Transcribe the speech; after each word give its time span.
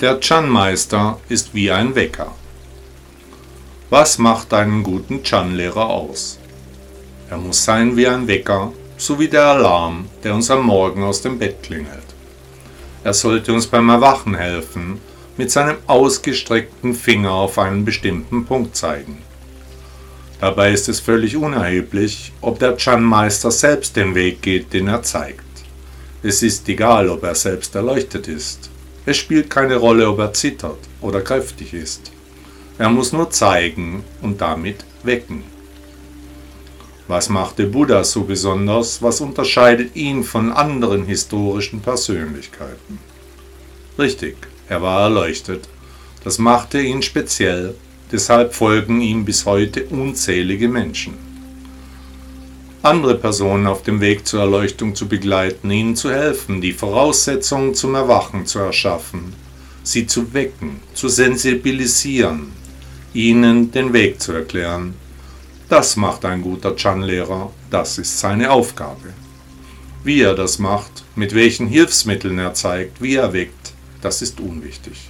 Der 0.00 0.18
Chan-Meister 0.18 1.20
ist 1.28 1.54
wie 1.54 1.70
ein 1.70 1.94
Wecker. 1.94 2.34
Was 3.90 4.18
macht 4.18 4.52
einen 4.52 4.82
guten 4.82 5.22
Chan-Lehrer 5.22 5.88
aus? 5.88 6.40
Er 7.30 7.38
muss 7.38 7.64
sein 7.64 7.96
wie 7.96 8.08
ein 8.08 8.26
Wecker, 8.26 8.72
so 8.96 9.20
wie 9.20 9.28
der 9.28 9.44
Alarm, 9.44 10.06
der 10.24 10.34
uns 10.34 10.50
am 10.50 10.66
Morgen 10.66 11.04
aus 11.04 11.22
dem 11.22 11.38
Bett 11.38 11.62
klingelt. 11.62 12.02
Er 13.04 13.14
sollte 13.14 13.52
uns 13.52 13.68
beim 13.68 13.88
Erwachen 13.88 14.34
helfen, 14.34 15.00
mit 15.36 15.52
seinem 15.52 15.76
ausgestreckten 15.86 16.92
Finger 16.94 17.30
auf 17.30 17.56
einen 17.56 17.84
bestimmten 17.84 18.44
Punkt 18.46 18.74
zeigen. 18.74 19.22
Dabei 20.40 20.72
ist 20.72 20.88
es 20.88 20.98
völlig 20.98 21.36
unerheblich, 21.36 22.32
ob 22.40 22.58
der 22.58 22.76
Chan-Meister 22.76 23.52
selbst 23.52 23.94
den 23.94 24.16
Weg 24.16 24.42
geht, 24.42 24.72
den 24.72 24.88
er 24.88 25.04
zeigt. 25.04 25.44
Es 26.24 26.42
ist 26.42 26.68
egal, 26.68 27.08
ob 27.08 27.22
er 27.22 27.36
selbst 27.36 27.76
erleuchtet 27.76 28.26
ist. 28.26 28.70
Es 29.06 29.16
spielt 29.16 29.50
keine 29.50 29.76
Rolle, 29.76 30.08
ob 30.08 30.18
er 30.18 30.32
zittert 30.32 30.78
oder 31.00 31.20
kräftig 31.20 31.74
ist. 31.74 32.10
Er 32.78 32.88
muss 32.88 33.12
nur 33.12 33.30
zeigen 33.30 34.02
und 34.22 34.40
damit 34.40 34.84
wecken. 35.02 35.44
Was 37.06 37.28
machte 37.28 37.66
Buddha 37.66 38.02
so 38.02 38.22
besonders? 38.22 39.02
Was 39.02 39.20
unterscheidet 39.20 39.94
ihn 39.94 40.24
von 40.24 40.50
anderen 40.52 41.04
historischen 41.04 41.80
Persönlichkeiten? 41.80 42.98
Richtig, 43.98 44.36
er 44.68 44.80
war 44.80 45.02
erleuchtet. 45.02 45.68
Das 46.24 46.38
machte 46.38 46.80
ihn 46.80 47.02
speziell, 47.02 47.74
deshalb 48.10 48.54
folgen 48.54 49.02
ihm 49.02 49.26
bis 49.26 49.44
heute 49.44 49.84
unzählige 49.84 50.68
Menschen 50.68 51.33
andere 52.84 53.14
Personen 53.14 53.66
auf 53.66 53.82
dem 53.82 54.02
Weg 54.02 54.26
zur 54.26 54.40
Erleuchtung 54.40 54.94
zu 54.94 55.08
begleiten, 55.08 55.70
ihnen 55.70 55.96
zu 55.96 56.12
helfen, 56.12 56.60
die 56.60 56.74
Voraussetzungen 56.74 57.74
zum 57.74 57.94
Erwachen 57.94 58.44
zu 58.44 58.58
erschaffen, 58.58 59.32
sie 59.82 60.06
zu 60.06 60.34
wecken, 60.34 60.80
zu 60.92 61.08
sensibilisieren, 61.08 62.52
ihnen 63.14 63.72
den 63.72 63.94
Weg 63.94 64.20
zu 64.20 64.32
erklären. 64.32 64.94
Das 65.70 65.96
macht 65.96 66.26
ein 66.26 66.42
guter 66.42 66.76
Chan-Lehrer, 66.76 67.50
das 67.70 67.96
ist 67.96 68.20
seine 68.20 68.50
Aufgabe. 68.50 69.14
Wie 70.04 70.20
er 70.20 70.34
das 70.34 70.58
macht, 70.58 71.04
mit 71.16 71.34
welchen 71.34 71.66
Hilfsmitteln 71.66 72.38
er 72.38 72.52
zeigt, 72.52 73.00
wie 73.00 73.14
er 73.14 73.32
weckt, 73.32 73.72
das 74.02 74.20
ist 74.20 74.40
unwichtig. 74.40 75.08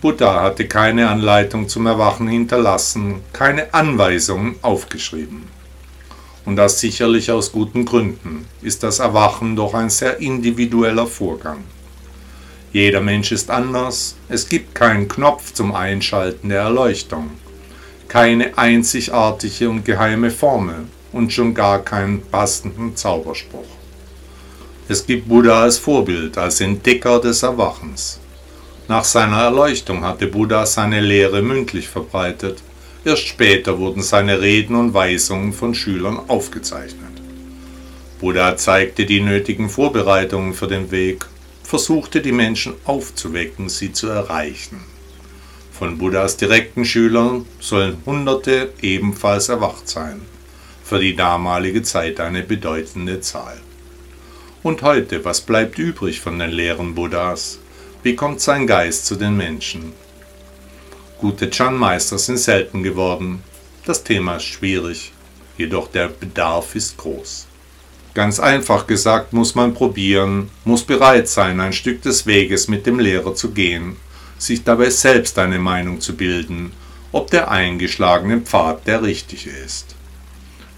Buddha 0.00 0.42
hatte 0.42 0.66
keine 0.66 1.10
Anleitung 1.10 1.68
zum 1.68 1.84
Erwachen 1.86 2.26
hinterlassen, 2.26 3.16
keine 3.34 3.74
Anweisungen 3.74 4.54
aufgeschrieben 4.62 5.42
und 6.44 6.56
das 6.56 6.80
sicherlich 6.80 7.30
aus 7.30 7.52
guten 7.52 7.84
Gründen, 7.84 8.46
ist 8.62 8.82
das 8.82 8.98
Erwachen 8.98 9.56
doch 9.56 9.74
ein 9.74 9.90
sehr 9.90 10.18
individueller 10.20 11.06
Vorgang. 11.06 11.58
Jeder 12.72 13.00
Mensch 13.00 13.32
ist 13.32 13.50
anders, 13.50 14.16
es 14.28 14.48
gibt 14.48 14.74
keinen 14.74 15.06
Knopf 15.06 15.52
zum 15.52 15.74
Einschalten 15.74 16.48
der 16.48 16.62
Erleuchtung, 16.62 17.30
keine 18.08 18.56
einzigartige 18.56 19.68
und 19.68 19.84
geheime 19.84 20.30
Formel 20.30 20.86
und 21.12 21.32
schon 21.32 21.54
gar 21.54 21.80
keinen 21.80 22.22
passenden 22.22 22.96
Zauberspruch. 22.96 23.66
Es 24.88 25.06
gibt 25.06 25.28
Buddha 25.28 25.62
als 25.62 25.78
Vorbild, 25.78 26.36
als 26.38 26.60
Entdecker 26.60 27.20
des 27.20 27.42
Erwachens. 27.42 28.18
Nach 28.88 29.04
seiner 29.04 29.42
Erleuchtung 29.42 30.04
hatte 30.04 30.26
Buddha 30.26 30.66
seine 30.66 31.00
Lehre 31.00 31.40
mündlich 31.40 31.88
verbreitet 31.88 32.62
Erst 33.04 33.26
später 33.26 33.78
wurden 33.78 34.02
seine 34.02 34.40
Reden 34.40 34.76
und 34.76 34.94
Weisungen 34.94 35.52
von 35.52 35.74
Schülern 35.74 36.20
aufgezeichnet. 36.28 37.20
Buddha 38.20 38.56
zeigte 38.56 39.06
die 39.06 39.20
nötigen 39.20 39.68
Vorbereitungen 39.68 40.54
für 40.54 40.68
den 40.68 40.92
Weg, 40.92 41.26
versuchte 41.64 42.20
die 42.20 42.30
Menschen 42.30 42.74
aufzuwecken, 42.84 43.68
sie 43.68 43.92
zu 43.92 44.06
erreichen. 44.08 44.84
Von 45.72 45.98
Buddhas 45.98 46.36
direkten 46.36 46.84
Schülern 46.84 47.44
sollen 47.58 47.96
Hunderte 48.06 48.72
ebenfalls 48.82 49.48
erwacht 49.48 49.88
sein, 49.88 50.20
für 50.84 51.00
die 51.00 51.16
damalige 51.16 51.82
Zeit 51.82 52.20
eine 52.20 52.42
bedeutende 52.42 53.20
Zahl. 53.20 53.60
Und 54.62 54.82
heute, 54.82 55.24
was 55.24 55.40
bleibt 55.40 55.76
übrig 55.78 56.20
von 56.20 56.38
den 56.38 56.50
Lehren 56.50 56.94
Buddhas? 56.94 57.58
Wie 58.04 58.14
kommt 58.14 58.40
sein 58.40 58.68
Geist 58.68 59.06
zu 59.06 59.16
den 59.16 59.36
Menschen? 59.36 59.92
Gute 61.22 61.50
Chan-Meister 61.50 62.18
sind 62.18 62.38
selten 62.38 62.82
geworden. 62.82 63.44
Das 63.86 64.02
Thema 64.02 64.38
ist 64.38 64.42
schwierig, 64.42 65.12
jedoch 65.56 65.86
der 65.86 66.08
Bedarf 66.08 66.74
ist 66.74 66.96
groß. 66.96 67.46
Ganz 68.12 68.40
einfach 68.40 68.88
gesagt 68.88 69.32
muss 69.32 69.54
man 69.54 69.72
probieren, 69.72 70.50
muss 70.64 70.82
bereit 70.82 71.28
sein, 71.28 71.60
ein 71.60 71.72
Stück 71.72 72.02
des 72.02 72.26
Weges 72.26 72.66
mit 72.66 72.86
dem 72.86 72.98
Lehrer 72.98 73.36
zu 73.36 73.52
gehen, 73.52 73.98
sich 74.36 74.64
dabei 74.64 74.90
selbst 74.90 75.38
eine 75.38 75.60
Meinung 75.60 76.00
zu 76.00 76.16
bilden, 76.16 76.72
ob 77.12 77.30
der 77.30 77.52
eingeschlagene 77.52 78.40
Pfad 78.40 78.88
der 78.88 79.04
richtige 79.04 79.50
ist. 79.50 79.94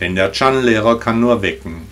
Denn 0.00 0.16
der 0.16 0.32
Chan-Lehrer 0.32 1.00
kann 1.00 1.18
nur 1.18 1.40
wecken, 1.40 1.86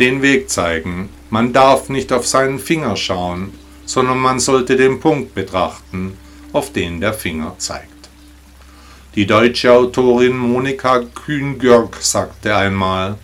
den 0.00 0.20
Weg 0.20 0.50
zeigen, 0.50 1.10
man 1.30 1.52
darf 1.52 1.88
nicht 1.90 2.12
auf 2.12 2.26
seinen 2.26 2.58
Finger 2.58 2.96
schauen, 2.96 3.52
sondern 3.86 4.18
man 4.18 4.40
sollte 4.40 4.74
den 4.74 4.98
Punkt 4.98 5.36
betrachten, 5.36 6.18
auf 6.54 6.72
den 6.72 7.02
der 7.02 7.12
Finger 7.12 7.54
zeigt. 7.58 7.90
Die 9.16 9.26
deutsche 9.26 9.72
Autorin 9.72 10.36
Monika 10.36 11.00
Kühn-Görg 11.00 11.96
sagte 12.00 12.56
einmal, 12.56 13.18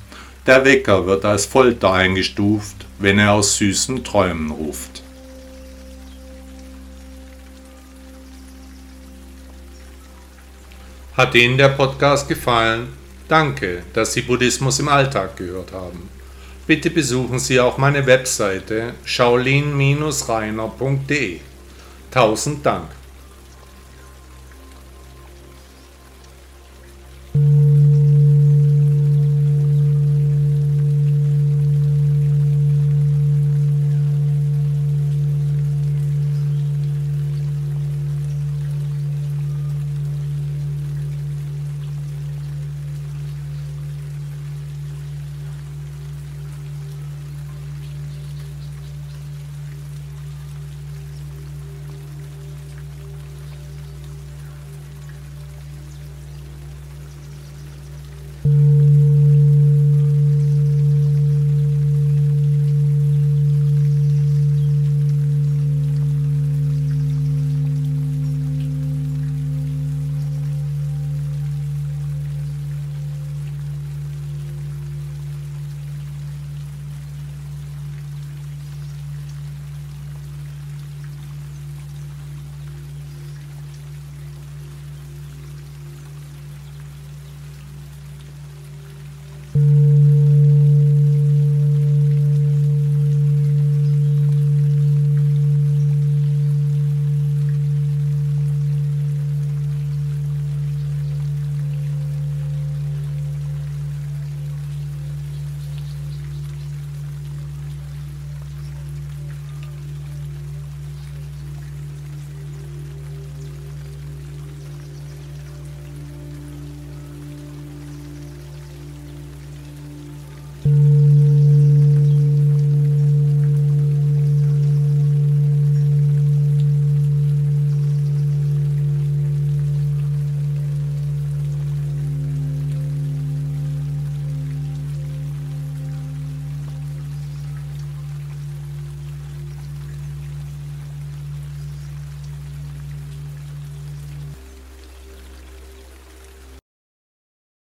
der 0.47 0.65
Wecker 0.65 1.05
wird 1.07 1.25
als 1.25 1.47
Folter 1.47 1.93
eingestuft, 1.93 2.87
wenn 2.99 3.19
er 3.19 3.33
aus 3.33 3.57
süßen 3.57 4.05
Träumen 4.05 4.51
ruft. 4.51 5.03
Hat 11.17 11.35
Ihnen 11.35 11.59
der 11.59 11.71
Podcast 11.71 12.29
gefallen? 12.29 12.93
Danke, 13.29 13.83
dass 13.93 14.13
Sie 14.13 14.23
Buddhismus 14.23 14.79
im 14.81 14.89
Alltag 14.89 15.37
gehört 15.37 15.73
haben. 15.73 16.09
Bitte 16.67 16.91
besuchen 16.91 17.39
Sie 17.39 17.61
auch 17.61 17.79
meine 17.79 18.07
Webseite 18.07 18.95
shaolin-reiner.de. 19.05 21.41
Tausend 22.11 22.67
Dank. 22.67 23.00